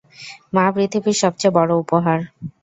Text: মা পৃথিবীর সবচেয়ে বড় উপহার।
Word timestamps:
মা 0.53 0.65
পৃথিবীর 0.75 1.17
সবচেয়ে 1.23 1.55
বড় 1.57 1.71
উপহার। 1.83 2.19